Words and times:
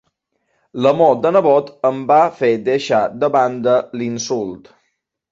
L'amor 0.85 1.11
de 1.25 1.31
nebot 1.35 1.67
em 1.89 1.99
va 2.11 2.17
fer 2.39 2.49
deixar 2.69 3.01
de 3.25 3.29
banda 3.35 3.75
l'insult. 4.01 4.73